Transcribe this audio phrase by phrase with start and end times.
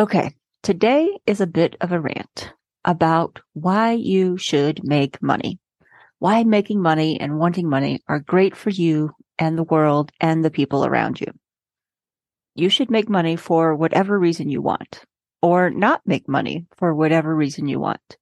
[0.00, 2.54] Okay, today is a bit of a rant
[2.86, 5.58] about why you should make money.
[6.18, 10.50] Why making money and wanting money are great for you and the world and the
[10.50, 11.26] people around you.
[12.54, 15.04] You should make money for whatever reason you want,
[15.42, 18.16] or not make money for whatever reason you want.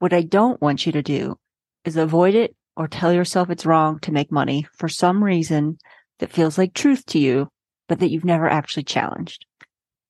[0.00, 1.38] What I don't want you to do
[1.84, 5.78] is avoid it or tell yourself it's wrong to make money for some reason
[6.18, 7.46] that feels like truth to you,
[7.86, 9.46] but that you've never actually challenged.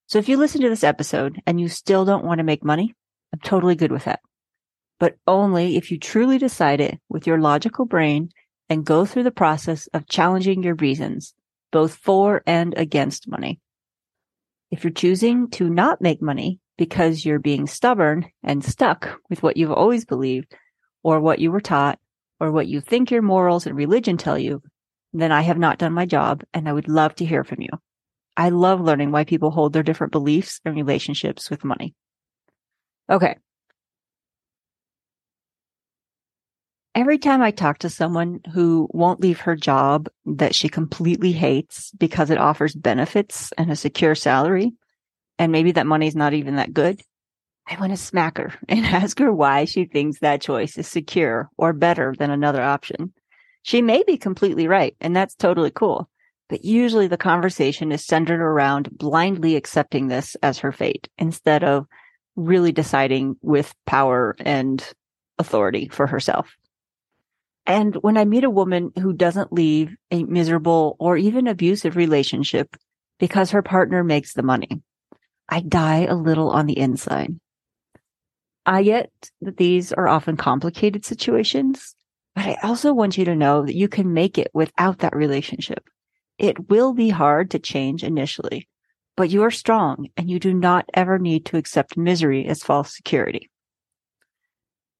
[0.08, 2.94] So if you listen to this episode and you still don't want to make money,
[3.32, 4.20] I'm totally good with that.
[5.00, 8.30] But only if you truly decide it with your logical brain
[8.68, 11.34] and go through the process of challenging your reasons,
[11.72, 13.60] both for and against money.
[14.70, 19.56] If you're choosing to not make money because you're being stubborn and stuck with what
[19.56, 20.54] you've always believed
[21.02, 21.98] or what you were taught
[22.38, 24.62] or what you think your morals and religion tell you,
[25.12, 27.70] then I have not done my job and I would love to hear from you.
[28.36, 31.94] I love learning why people hold their different beliefs and relationships with money.
[33.10, 33.36] Okay.
[36.94, 41.90] Every time I talk to someone who won't leave her job that she completely hates
[41.98, 44.72] because it offers benefits and a secure salary,
[45.38, 47.02] and maybe that money's not even that good,
[47.68, 51.50] I want to smack her and ask her why she thinks that choice is secure
[51.58, 53.12] or better than another option.
[53.62, 56.08] She may be completely right, and that's totally cool.
[56.48, 61.86] But usually the conversation is centered around blindly accepting this as her fate instead of
[62.36, 64.86] really deciding with power and
[65.38, 66.54] authority for herself.
[67.66, 72.76] And when I meet a woman who doesn't leave a miserable or even abusive relationship
[73.18, 74.82] because her partner makes the money,
[75.48, 77.34] I die a little on the inside.
[78.66, 79.10] I get
[79.40, 81.96] that these are often complicated situations,
[82.34, 85.88] but I also want you to know that you can make it without that relationship.
[86.38, 88.68] It will be hard to change initially,
[89.16, 92.94] but you are strong and you do not ever need to accept misery as false
[92.94, 93.50] security.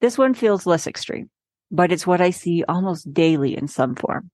[0.00, 1.30] This one feels less extreme,
[1.70, 4.30] but it's what I see almost daily in some form.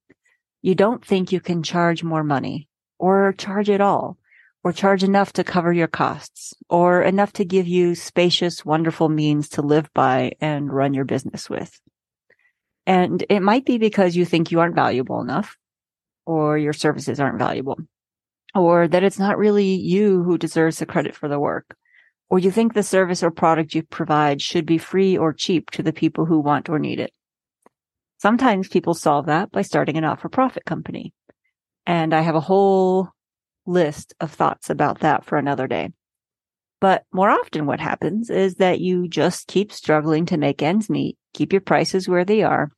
[0.60, 2.68] You don't think you can charge more money
[2.98, 4.16] or charge at all
[4.62, 9.48] or charge enough to cover your costs or enough to give you spacious, wonderful means
[9.50, 11.80] to live by and run your business with.
[12.86, 15.56] And it might be because you think you aren't valuable enough
[16.26, 17.78] or your services aren't valuable
[18.54, 21.76] or that it's not really you who deserves the credit for the work
[22.28, 25.82] or you think the service or product you provide should be free or cheap to
[25.82, 27.12] the people who want or need it.
[28.18, 31.12] Sometimes people solve that by starting a not-for-profit company.
[31.86, 33.08] And I have a whole
[33.66, 35.90] list of thoughts about that for another day.
[36.80, 41.18] But more often what happens is that you just keep struggling to make ends meet,
[41.34, 42.70] keep your prices where they are,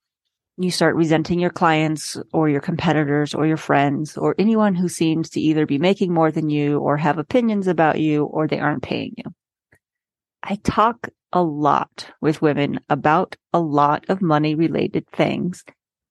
[0.56, 5.30] you start resenting your clients or your competitors or your friends or anyone who seems
[5.30, 8.82] to either be making more than you or have opinions about you or they aren't
[8.82, 9.34] paying you.
[10.42, 15.64] I talk a lot with women about a lot of money related things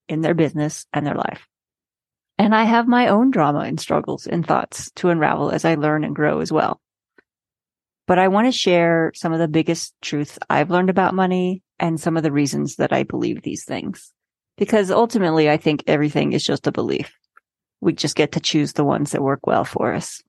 [0.08, 1.46] in their business and their life.
[2.36, 6.04] And I have my own drama and struggles and thoughts to unravel as I learn
[6.04, 6.80] and grow as well.
[8.06, 11.98] But I want to share some of the biggest truths I've learned about money and
[11.98, 14.12] some of the reasons that I believe these things
[14.56, 17.12] because ultimately I think everything is just a belief.
[17.80, 20.22] We just get to choose the ones that work well for us.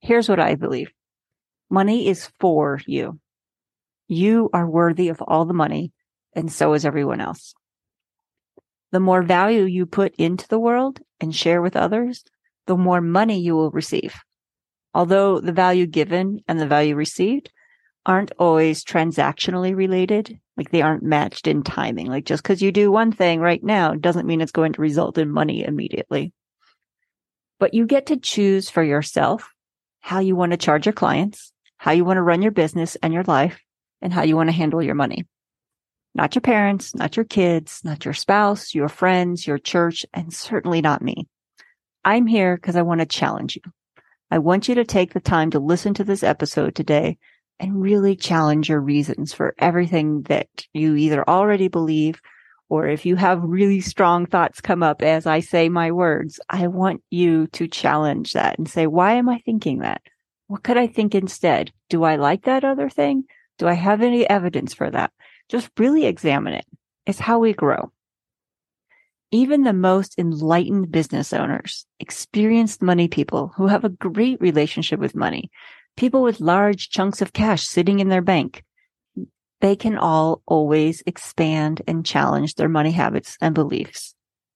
[0.00, 0.90] Here's what I believe.
[1.70, 3.18] Money is for you.
[4.08, 5.92] You are worthy of all the money
[6.34, 7.54] and so is everyone else.
[8.92, 12.24] The more value you put into the world and share with others,
[12.66, 14.14] the more money you will receive.
[14.94, 17.50] Although the value given and the value received
[18.06, 20.38] aren't always transactionally related.
[20.56, 22.06] Like they aren't matched in timing.
[22.06, 25.18] Like just because you do one thing right now doesn't mean it's going to result
[25.18, 26.32] in money immediately.
[27.58, 29.50] But you get to choose for yourself
[30.00, 33.12] how you want to charge your clients, how you want to run your business and
[33.12, 33.60] your life,
[34.00, 35.26] and how you want to handle your money.
[36.14, 40.80] Not your parents, not your kids, not your spouse, your friends, your church, and certainly
[40.80, 41.26] not me.
[42.04, 43.72] I'm here because I want to challenge you.
[44.30, 47.18] I want you to take the time to listen to this episode today
[47.58, 52.20] and really challenge your reasons for everything that you either already believe
[52.68, 56.66] or if you have really strong thoughts come up as I say my words, I
[56.66, 60.02] want you to challenge that and say, why am I thinking that?
[60.48, 61.72] What could I think instead?
[61.88, 63.24] Do I like that other thing?
[63.58, 65.12] Do I have any evidence for that?
[65.48, 66.66] Just really examine it.
[67.06, 67.92] It's how we grow.
[69.30, 75.14] Even the most enlightened business owners, experienced money people who have a great relationship with
[75.14, 75.50] money,
[75.96, 78.62] people with large chunks of cash sitting in their bank,
[79.60, 84.14] they can all always expand and challenge their money habits and beliefs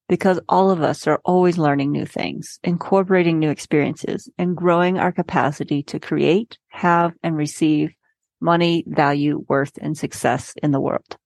[0.08, 5.12] because all of us are always learning new things, incorporating new experiences and growing our
[5.12, 7.94] capacity to create, have and receive
[8.40, 11.16] money, value, worth and success in the world.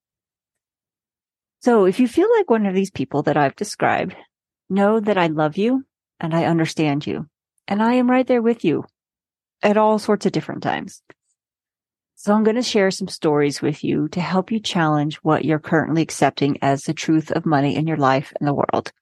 [1.62, 4.16] So if you feel like one of these people that I've described,
[4.68, 5.84] know that I love you
[6.20, 7.26] and I understand you
[7.66, 8.84] and I am right there with you
[9.64, 11.02] at all sorts of different times.
[12.14, 15.58] So I'm going to share some stories with you to help you challenge what you're
[15.58, 18.92] currently accepting as the truth of money in your life and the world.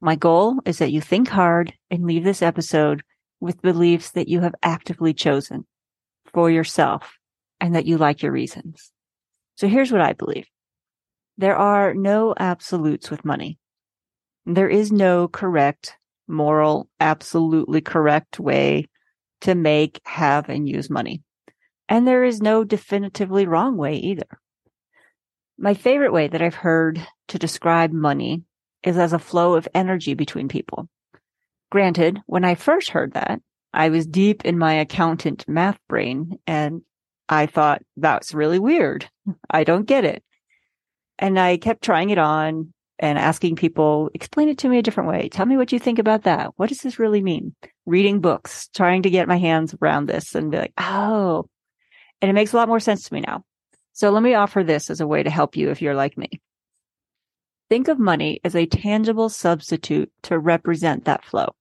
[0.00, 3.02] My goal is that you think hard and leave this episode
[3.40, 5.66] with beliefs that you have actively chosen
[6.32, 7.18] for yourself
[7.60, 8.92] and that you like your reasons.
[9.56, 10.46] So here's what I believe.
[11.36, 13.58] There are no absolutes with money.
[14.46, 15.96] There is no correct,
[16.28, 18.88] moral, absolutely correct way
[19.44, 21.22] to make, have, and use money.
[21.88, 24.26] And there is no definitively wrong way either.
[25.58, 28.42] My favorite way that I've heard to describe money
[28.82, 30.88] is as a flow of energy between people.
[31.70, 33.40] Granted, when I first heard that,
[33.72, 36.82] I was deep in my accountant math brain and
[37.28, 39.08] I thought that's really weird.
[39.50, 40.22] I don't get it.
[41.18, 45.08] And I kept trying it on and asking people, explain it to me a different
[45.08, 45.28] way.
[45.28, 46.52] Tell me what you think about that.
[46.56, 47.54] What does this really mean?
[47.86, 51.46] Reading books, trying to get my hands around this and be like, oh,
[52.20, 53.44] and it makes a lot more sense to me now.
[53.92, 56.40] So let me offer this as a way to help you if you're like me.
[57.70, 61.54] Think of money as a tangible substitute to represent that flow.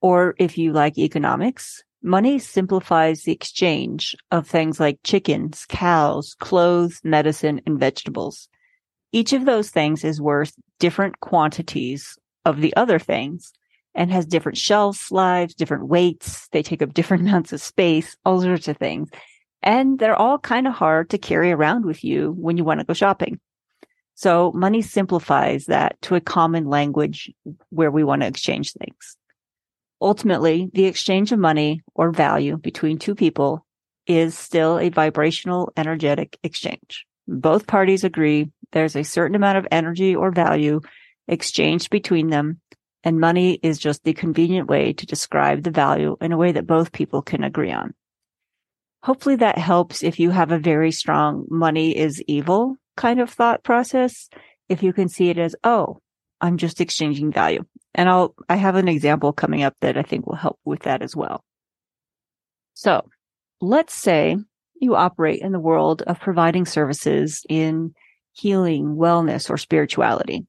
[0.00, 7.00] Or if you like economics, money simplifies the exchange of things like chickens, cows, clothes,
[7.04, 8.48] medicine, and vegetables.
[9.12, 13.52] Each of those things is worth different quantities of the other things
[13.94, 16.48] and has different shelf lives, different weights.
[16.48, 19.10] They take up different amounts of space, all sorts of things.
[19.62, 22.86] And they're all kind of hard to carry around with you when you want to
[22.86, 23.38] go shopping.
[24.14, 27.30] So money simplifies that to a common language
[27.70, 29.16] where we want to exchange things.
[30.00, 33.64] Ultimately, the exchange of money or value between two people
[34.06, 37.06] is still a vibrational energetic exchange.
[37.28, 40.80] Both parties agree there's a certain amount of energy or value
[41.28, 42.60] exchanged between them,
[43.04, 46.66] and money is just the convenient way to describe the value in a way that
[46.66, 47.94] both people can agree on.
[49.02, 53.64] Hopefully that helps if you have a very strong money is evil kind of thought
[53.64, 54.28] process.
[54.68, 55.98] If you can see it as, oh,
[56.40, 57.64] I'm just exchanging value.
[57.94, 61.02] And I'll, I have an example coming up that I think will help with that
[61.02, 61.44] as well.
[62.74, 63.08] So
[63.60, 64.36] let's say
[64.82, 67.94] you operate in the world of providing services in
[68.32, 70.46] healing, wellness, or spirituality.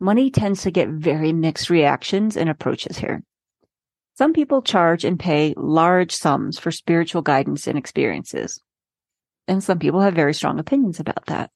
[0.00, 3.22] Money tends to get very mixed reactions and approaches here.
[4.14, 8.60] Some people charge and pay large sums for spiritual guidance and experiences.
[9.48, 11.50] And some people have very strong opinions about that.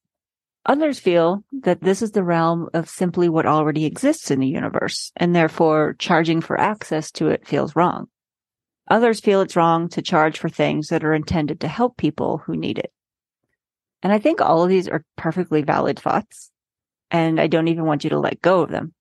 [0.65, 5.13] Others feel that this is the realm of simply what already exists in the universe,
[5.17, 8.09] and therefore charging for access to it feels wrong.
[8.89, 12.57] Others feel it's wrong to charge for things that are intended to help people who
[12.57, 12.93] need it.
[14.03, 16.51] And I think all of these are perfectly valid thoughts.
[17.11, 18.95] And I don't even want you to let go of them.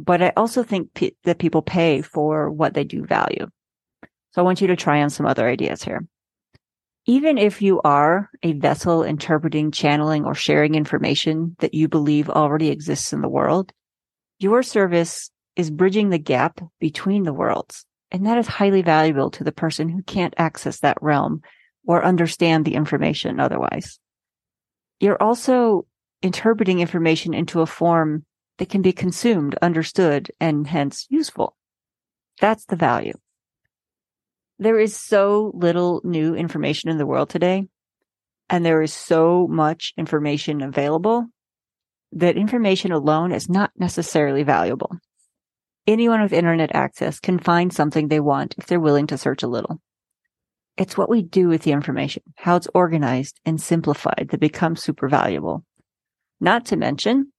[0.00, 0.90] But I also think
[1.24, 3.46] that people pay for what they do value.
[4.32, 6.06] So I want you to try on some other ideas here.
[7.06, 12.68] Even if you are a vessel interpreting, channeling, or sharing information that you believe already
[12.68, 13.72] exists in the world,
[14.38, 17.84] your service is bridging the gap between the worlds.
[18.10, 21.42] And that is highly valuable to the person who can't access that realm
[21.86, 23.98] or understand the information otherwise.
[25.00, 25.86] You're also
[26.22, 28.24] interpreting information into a form
[28.58, 31.56] that can be consumed, understood, and hence useful.
[32.40, 33.14] That's the value.
[34.58, 37.68] There is so little new information in the world today,
[38.50, 41.26] and there is so much information available
[42.12, 44.96] that information alone is not necessarily valuable.
[45.88, 49.48] Anyone with internet access can find something they want if they're willing to search a
[49.48, 49.80] little.
[50.76, 55.08] It's what we do with the information, how it's organized and simplified that becomes super
[55.08, 55.64] valuable.
[56.42, 57.32] Not to mention,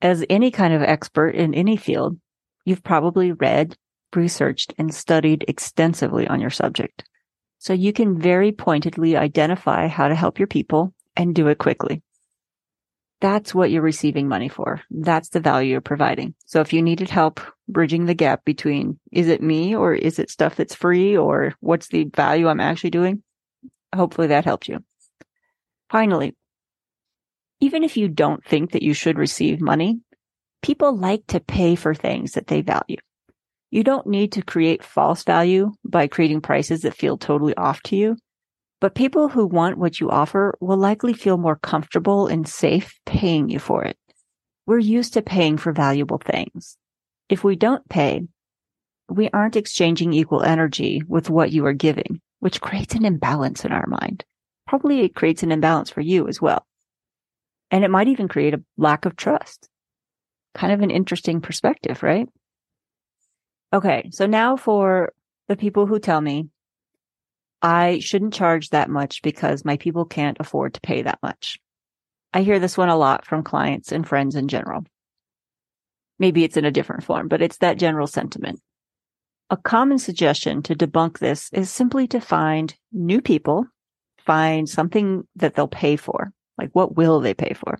[0.00, 2.16] as any kind of expert in any field,
[2.64, 3.76] you've probably read,
[4.14, 7.02] researched, and studied extensively on your subject.
[7.58, 12.02] So you can very pointedly identify how to help your people and do it quickly.
[13.22, 14.82] That's what you're receiving money for.
[14.90, 16.34] That's the value you're providing.
[16.44, 20.28] So if you needed help bridging the gap between is it me or is it
[20.28, 23.22] stuff that's free or what's the value I'm actually doing,
[23.94, 24.80] hopefully that helped you.
[25.88, 26.34] Finally,
[27.60, 30.00] even if you don't think that you should receive money,
[30.60, 32.96] people like to pay for things that they value.
[33.70, 37.96] You don't need to create false value by creating prices that feel totally off to
[37.96, 38.16] you.
[38.82, 43.48] But people who want what you offer will likely feel more comfortable and safe paying
[43.48, 43.96] you for it.
[44.66, 46.76] We're used to paying for valuable things.
[47.28, 48.22] If we don't pay,
[49.08, 53.70] we aren't exchanging equal energy with what you are giving, which creates an imbalance in
[53.70, 54.24] our mind.
[54.66, 56.66] Probably it creates an imbalance for you as well.
[57.70, 59.68] And it might even create a lack of trust.
[60.56, 62.28] Kind of an interesting perspective, right?
[63.72, 64.10] Okay.
[64.10, 65.12] So now for
[65.46, 66.48] the people who tell me
[67.62, 71.60] I shouldn't charge that much because my people can't afford to pay that much.
[72.34, 74.84] I hear this one a lot from clients and friends in general.
[76.18, 78.60] Maybe it's in a different form, but it's that general sentiment.
[79.50, 83.66] A common suggestion to debunk this is simply to find new people,
[84.18, 86.32] find something that they'll pay for.
[86.58, 87.78] Like what will they pay for?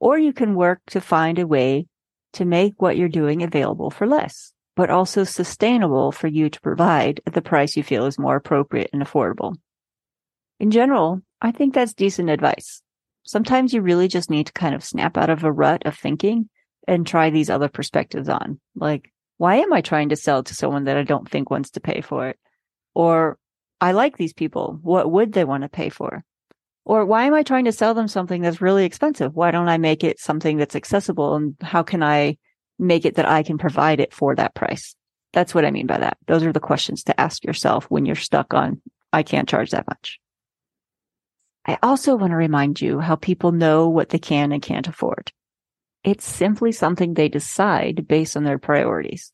[0.00, 1.88] Or you can work to find a way
[2.34, 7.20] to make what you're doing available for less but also sustainable for you to provide
[7.26, 9.56] at the price you feel is more appropriate and affordable.
[10.60, 12.80] In general, I think that's decent advice.
[13.24, 16.48] Sometimes you really just need to kind of snap out of a rut of thinking
[16.86, 18.60] and try these other perspectives on.
[18.76, 21.80] Like, why am I trying to sell to someone that I don't think wants to
[21.80, 22.38] pay for it?
[22.94, 23.36] Or
[23.80, 24.78] I like these people.
[24.80, 26.22] What would they want to pay for?
[26.84, 29.34] Or why am I trying to sell them something that's really expensive?
[29.34, 31.34] Why don't I make it something that's accessible?
[31.34, 32.36] And how can I
[32.78, 34.94] make it that I can provide it for that price?
[35.32, 36.16] That's what I mean by that.
[36.26, 38.80] Those are the questions to ask yourself when you're stuck on,
[39.12, 40.18] I can't charge that much.
[41.66, 45.32] I also want to remind you how people know what they can and can't afford.
[46.02, 49.32] It's simply something they decide based on their priorities.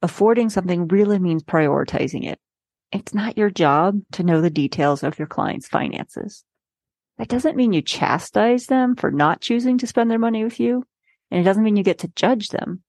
[0.00, 2.38] Affording something really means prioritizing it.
[2.90, 6.44] It's not your job to know the details of your client's finances.
[7.18, 10.84] That doesn't mean you chastise them for not choosing to spend their money with you.
[11.32, 12.82] And it doesn't mean you get to judge them.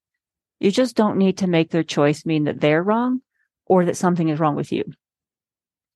[0.59, 3.21] You just don't need to make their choice mean that they're wrong
[3.65, 4.83] or that something is wrong with you.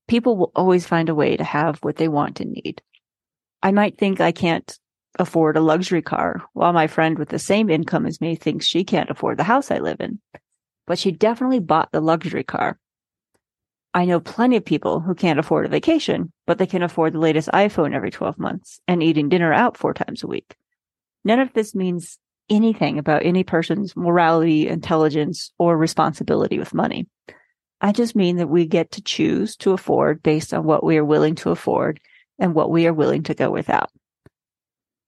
[0.08, 2.82] People will always find a way to have what they want and need.
[3.62, 4.80] I might think I can't
[5.20, 8.86] afford a luxury car while my friend with the same income as me thinks she
[8.86, 10.22] can't afford the house I live in,
[10.86, 12.80] but she definitely bought the luxury car.
[13.94, 17.20] I know plenty of people who can't afford a vacation, but they can afford the
[17.20, 20.56] latest iPhone every 12 months and eating dinner out four times a week.
[21.26, 22.18] None of this means
[22.50, 27.08] anything about any person's morality, intelligence, or responsibility with money.
[27.82, 31.06] I just mean that we get to choose to afford based on what we are
[31.06, 32.00] willing to afford
[32.40, 33.92] and what we are willing to go without.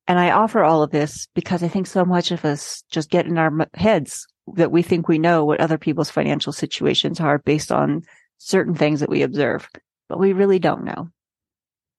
[0.08, 3.28] And I offer all of this because I think so much of us just get
[3.28, 7.72] in our heads that we think we know what other people's financial situations are based
[7.72, 8.02] on
[8.40, 9.70] certain things that we observe,
[10.08, 11.10] but we really don't know.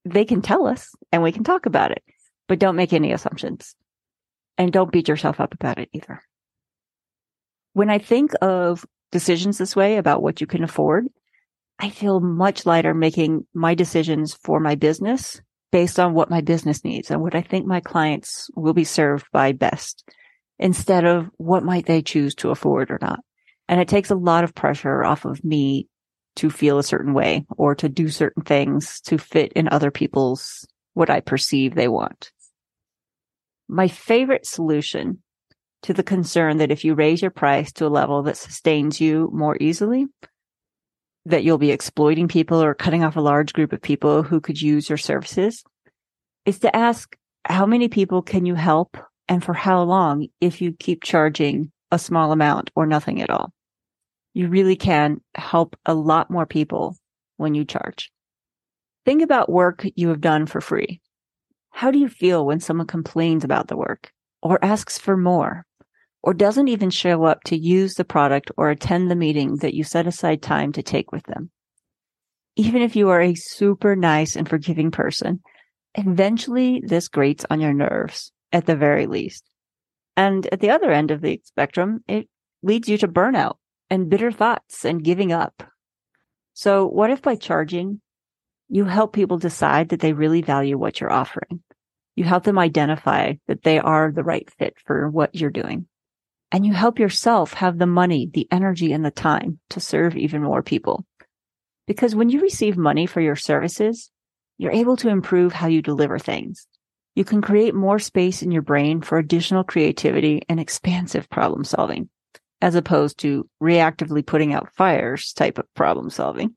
[0.04, 2.02] They can tell us and we can talk about it,
[2.48, 3.74] but don't make any assumptions.
[4.58, 6.22] And don't beat yourself up about it either.
[7.72, 11.06] When I think of decisions this way about what you can afford,
[11.78, 15.40] I feel much lighter making my decisions for my business
[15.72, 19.26] based on what my business needs and what I think my clients will be served
[19.32, 20.04] by best
[20.58, 23.20] instead of what might they choose to afford or not.
[23.68, 25.88] And it takes a lot of pressure off of me
[26.36, 30.66] to feel a certain way or to do certain things to fit in other people's
[30.94, 32.32] what I perceive they want.
[33.72, 35.22] My favorite solution
[35.82, 39.30] to the concern that if you raise your price to a level that sustains you
[39.32, 40.06] more easily,
[41.24, 44.60] that you'll be exploiting people or cutting off a large group of people who could
[44.60, 45.62] use your services
[46.46, 48.96] is to ask how many people can you help
[49.28, 53.52] and for how long if you keep charging a small amount or nothing at all.
[54.34, 56.96] You really can help a lot more people
[57.36, 58.10] when you charge.
[59.06, 61.00] Think about work you have done for free.
[61.70, 64.12] How do you feel when someone complains about the work
[64.42, 65.64] or asks for more
[66.22, 69.84] or doesn't even show up to use the product or attend the meeting that you
[69.84, 71.50] set aside time to take with them?
[72.56, 75.40] Even if you are a super nice and forgiving person,
[75.94, 79.44] eventually this grates on your nerves at the very least.
[80.16, 82.28] And at the other end of the spectrum, it
[82.62, 83.56] leads you to burnout
[83.88, 85.62] and bitter thoughts and giving up.
[86.52, 88.00] So what if by charging
[88.72, 91.62] you help people decide that they really value what you're offering.
[92.14, 95.86] You help them identify that they are the right fit for what you're doing.
[96.52, 100.42] And you help yourself have the money, the energy, and the time to serve even
[100.42, 101.04] more people.
[101.86, 104.10] Because when you receive money for your services,
[104.58, 106.66] you're able to improve how you deliver things.
[107.14, 112.08] you can create more space in your brain for additional creativity and expansive problem solving,
[112.60, 116.54] as opposed to reactively putting out fires type of problem solving,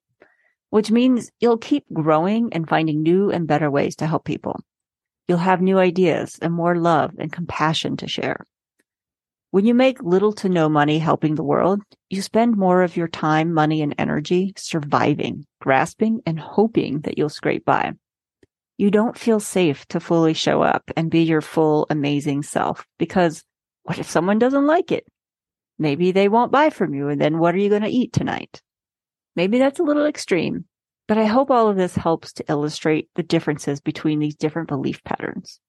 [0.73, 4.59] which means you'll keep growing and finding new and better ways to help people.
[5.27, 8.47] You'll have new ideas and more love and compassion to share.
[9.51, 13.07] When you make little to no money helping the world, you spend more of your
[13.07, 17.93] time, money, and energy surviving, grasping, and hoping that you'll scrape by
[18.77, 23.43] you don't feel safe to fully show up and be your full amazing self because
[23.83, 25.05] what if someone doesn't like it?
[25.77, 28.61] Maybe they won't buy from you and then what are you going to eat tonight?
[29.35, 30.65] Maybe that's a little extreme,
[31.07, 35.03] but I hope all of this helps to illustrate the differences between these different belief
[35.03, 35.59] patterns.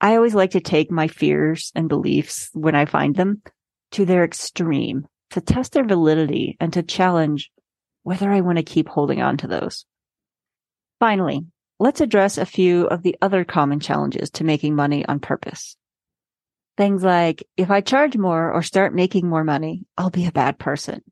[0.00, 3.42] I always like to take my fears and beliefs when I find them
[3.92, 7.50] to their extreme to test their validity and to challenge
[8.02, 9.84] whether I want to keep holding on to those.
[11.00, 11.46] Finally,
[11.78, 15.76] let's address a few of the other common challenges to making money on purpose.
[16.76, 20.58] Things like, if I charge more or start making more money, I'll be a bad
[20.58, 21.02] person.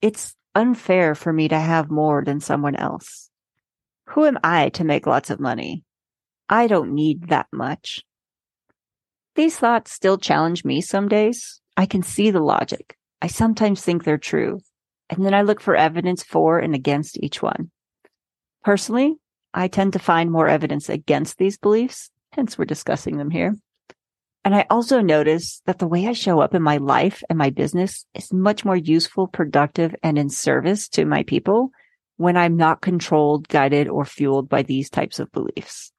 [0.00, 3.30] It's unfair for me to have more than someone else.
[4.10, 5.84] Who am I to make lots of money?
[6.48, 8.02] I don't need that much.
[9.34, 11.60] These thoughts still challenge me some days.
[11.76, 12.96] I can see the logic.
[13.22, 14.60] I sometimes think they're true.
[15.08, 17.70] And then I look for evidence for and against each one.
[18.62, 19.16] Personally,
[19.54, 23.54] I tend to find more evidence against these beliefs, hence we're discussing them here.
[24.44, 27.50] And I also notice that the way I show up in my life and my
[27.50, 31.70] business is much more useful, productive, and in service to my people
[32.16, 35.92] when I'm not controlled, guided, or fueled by these types of beliefs.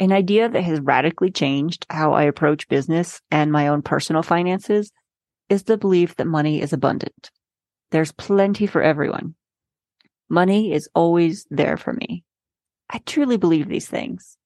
[0.00, 4.92] An idea that has radically changed how I approach business and my own personal finances
[5.48, 7.30] is the belief that money is abundant.
[7.90, 9.34] There's plenty for everyone.
[10.28, 12.24] Money is always there for me.
[12.90, 14.37] I truly believe these things.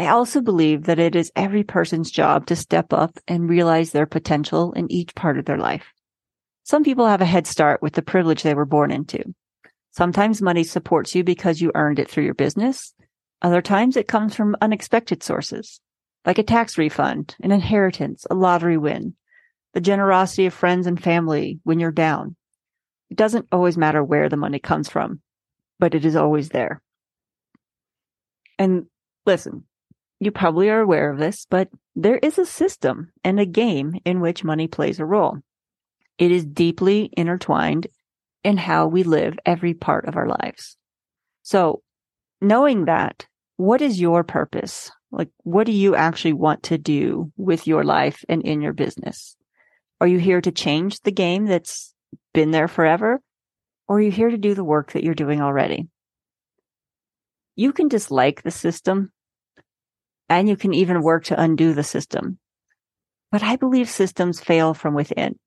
[0.00, 4.06] I also believe that it is every person's job to step up and realize their
[4.06, 5.92] potential in each part of their life.
[6.62, 9.22] Some people have a head start with the privilege they were born into.
[9.90, 12.94] Sometimes money supports you because you earned it through your business.
[13.42, 15.82] Other times it comes from unexpected sources,
[16.24, 19.16] like a tax refund, an inheritance, a lottery win,
[19.74, 22.36] the generosity of friends and family when you're down.
[23.10, 25.20] It doesn't always matter where the money comes from,
[25.78, 26.80] but it is always there.
[28.58, 28.86] And
[29.26, 29.64] listen,
[30.20, 34.20] you probably are aware of this, but there is a system and a game in
[34.20, 35.38] which money plays a role.
[36.18, 37.86] It is deeply intertwined
[38.44, 40.76] in how we live every part of our lives.
[41.42, 41.82] So
[42.40, 44.90] knowing that, what is your purpose?
[45.10, 49.36] Like, what do you actually want to do with your life and in your business?
[50.00, 51.94] Are you here to change the game that's
[52.32, 53.20] been there forever?
[53.88, 55.88] Or are you here to do the work that you're doing already?
[57.60, 59.12] you can dislike the system
[60.30, 62.38] and you can even work to undo the system.
[63.32, 65.38] But I believe systems fail from within,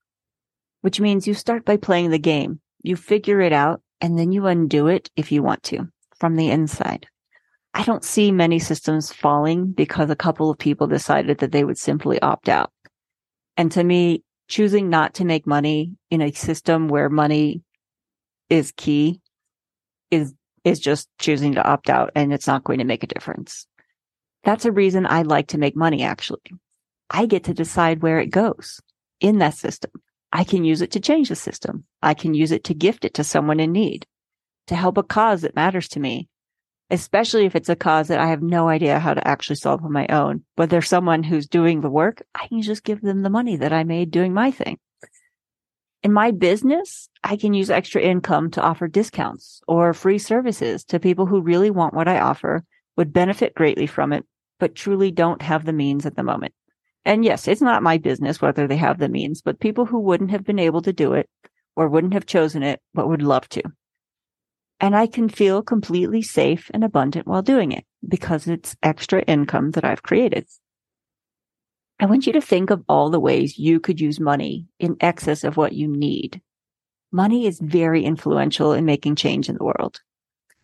[0.81, 2.59] which means you start by playing the game.
[2.83, 5.87] You figure it out and then you undo it if you want to
[6.19, 7.07] from the inside.
[7.73, 11.77] I don't see many systems falling because a couple of people decided that they would
[11.77, 12.71] simply opt out.
[13.57, 17.63] And to me, choosing not to make money in a system where money
[18.49, 19.21] is key
[20.11, 23.65] is is just choosing to opt out and it's not going to make a difference.
[24.43, 26.41] That's a reason I like to make money, actually.
[27.09, 28.81] I get to decide where it goes
[29.19, 29.91] in that system.
[30.31, 31.85] I can use it to change the system.
[32.01, 34.05] I can use it to gift it to someone in need,
[34.67, 36.27] to help a cause that matters to me,
[36.89, 39.91] especially if it's a cause that I have no idea how to actually solve on
[39.91, 40.43] my own.
[40.57, 42.23] But there's someone who's doing the work.
[42.35, 44.79] I can just give them the money that I made doing my thing.
[46.01, 50.99] In my business, I can use extra income to offer discounts or free services to
[50.99, 52.65] people who really want what I offer,
[52.97, 54.25] would benefit greatly from it,
[54.63, 56.53] but truly don't have the means at the moment.
[57.03, 60.31] And yes, it's not my business whether they have the means, but people who wouldn't
[60.31, 61.29] have been able to do it
[61.75, 63.61] or wouldn't have chosen it, but would love to.
[64.79, 69.71] And I can feel completely safe and abundant while doing it because it's extra income
[69.71, 70.47] that I've created.
[71.99, 75.43] I want you to think of all the ways you could use money in excess
[75.43, 76.41] of what you need.
[77.11, 79.99] Money is very influential in making change in the world.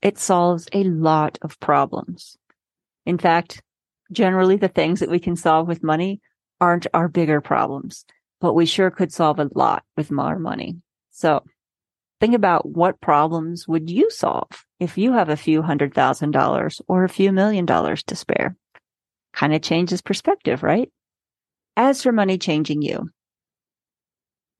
[0.01, 2.37] It solves a lot of problems.
[3.05, 3.63] In fact,
[4.11, 6.21] generally the things that we can solve with money
[6.61, 8.05] aren't our bigger problems,
[8.41, 10.77] but we sure could solve a lot with more money.
[11.11, 11.43] So
[12.19, 16.81] think about what problems would you solve if you have a few hundred thousand dollars
[16.87, 18.55] or a few million dollars to spare?
[19.33, 20.91] Kind of changes perspective, right?
[21.77, 23.09] As for money changing you,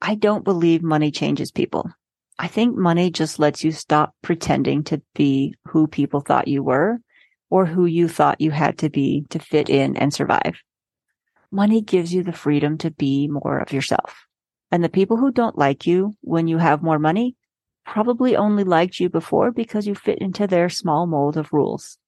[0.00, 1.90] I don't believe money changes people.
[2.38, 6.98] I think money just lets you stop pretending to be who people thought you were
[7.50, 10.62] or who you thought you had to be to fit in and survive.
[11.50, 14.26] Money gives you the freedom to be more of yourself.
[14.70, 17.36] And the people who don't like you when you have more money
[17.84, 21.98] probably only liked you before because you fit into their small mold of rules.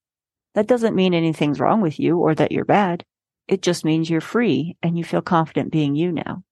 [0.55, 3.05] That doesn't mean anything's wrong with you or that you're bad.
[3.49, 6.45] It just means you're free and you feel confident being you now.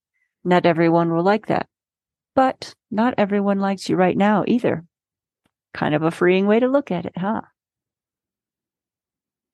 [0.43, 1.69] Not everyone will like that.
[2.35, 4.85] But not everyone likes you right now either.
[5.73, 7.43] Kind of a freeing way to look at it, huh?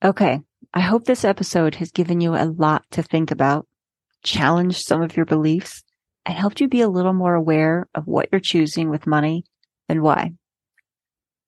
[0.03, 0.41] Okay.
[0.73, 3.67] I hope this episode has given you a lot to think about,
[4.23, 5.83] challenged some of your beliefs,
[6.25, 9.45] and helped you be a little more aware of what you're choosing with money
[9.89, 10.33] and why.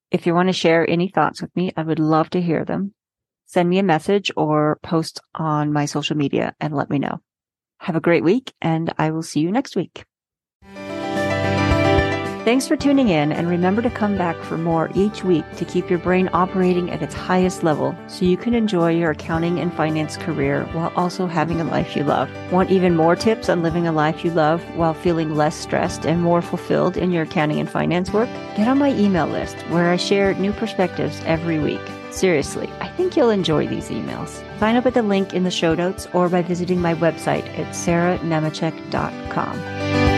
[0.10, 2.96] If you want to share any thoughts with me, I would love to hear them.
[3.46, 7.22] Send me a message or post on my social media and let me know.
[7.80, 10.06] Have a great week and I will see you next week.
[12.50, 15.88] Thanks for tuning in and remember to come back for more each week to keep
[15.88, 20.18] your brain operating at its highest level so you can enjoy your accounting and finance
[20.18, 22.28] career while also having a life you love.
[22.52, 26.24] Want even more tips on living a life you love while feeling less stressed and
[26.24, 28.30] more fulfilled in your accounting and finance work?
[28.58, 31.88] Get on my email list where I share new perspectives every week.
[32.10, 34.44] Seriously, I think you'll enjoy these emails.
[34.58, 37.76] Sign up at the link in the show notes or by visiting my website at
[37.76, 40.09] sarahnemecek.com.